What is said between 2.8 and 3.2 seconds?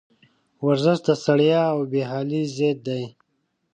دی.